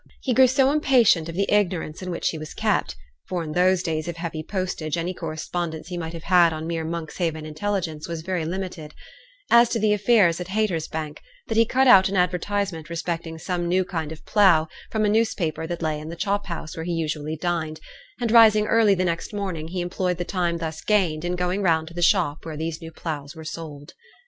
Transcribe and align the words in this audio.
He 0.21 0.33
grew 0.33 0.47
so 0.47 0.71
impatient 0.71 1.29
of 1.29 1.35
the 1.35 1.45
ignorance 1.51 2.01
in 2.01 2.09
which 2.09 2.29
he 2.29 2.39
was 2.39 2.55
kept 2.55 2.95
for 3.27 3.43
in 3.43 3.51
those 3.51 3.83
days 3.83 4.07
of 4.07 4.17
heavy 4.17 4.41
postage 4.41 4.97
any 4.97 5.13
correspondence 5.13 5.89
he 5.89 5.95
might 5.99 6.13
have 6.13 6.23
had 6.23 6.51
on 6.51 6.65
mere 6.65 6.83
Monkshaven 6.83 7.45
intelligence 7.45 8.07
was 8.07 8.23
very 8.23 8.43
limited 8.43 8.95
as 9.51 9.69
to 9.69 9.77
the 9.79 9.93
affairs 9.93 10.41
at 10.41 10.47
Haytersbank, 10.47 11.19
that 11.49 11.55
he 11.55 11.65
cut 11.67 11.87
out 11.87 12.09
an 12.09 12.17
advertisement 12.17 12.89
respecting 12.89 13.37
some 13.37 13.67
new 13.69 13.85
kind 13.85 14.11
of 14.11 14.25
plough, 14.25 14.67
from 14.89 15.05
a 15.05 15.07
newspaper 15.07 15.67
that 15.67 15.83
lay 15.83 15.99
in 15.99 16.09
the 16.09 16.15
chop 16.15 16.47
house 16.47 16.75
where 16.75 16.83
he 16.83 16.93
usually 16.93 17.35
dined, 17.35 17.79
and 18.19 18.31
rising 18.31 18.65
early 18.65 18.95
the 18.95 19.05
next 19.05 19.35
morning 19.35 19.67
he 19.67 19.81
employed 19.81 20.17
the 20.17 20.25
time 20.25 20.57
thus 20.57 20.81
gained 20.81 21.23
in 21.23 21.35
going 21.35 21.61
round 21.61 21.87
to 21.87 21.93
the 21.93 22.01
shop 22.01 22.43
where 22.43 22.57
these 22.57 22.81
new 22.81 22.91
ploughs 22.91 23.35
were 23.35 23.45
sold. 23.45 23.93